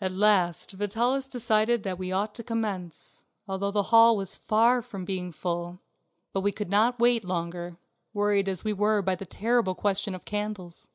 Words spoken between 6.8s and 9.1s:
wait longer, worried as we were